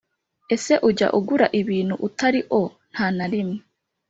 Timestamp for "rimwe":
3.31-3.59